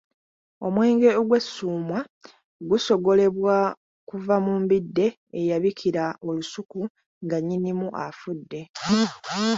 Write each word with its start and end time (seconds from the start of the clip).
Omwenge 0.65 1.09
ogw'essuumwa 1.21 1.99
gusogolebwa 2.69 3.55
kuva 4.09 4.35
mu 4.45 4.53
mbidde 4.61 5.07
eyabikira 5.39 6.03
olusuku 6.27 6.79
nga 7.23 7.37
nnyinimu 7.41 7.87
afudde. 8.05 8.61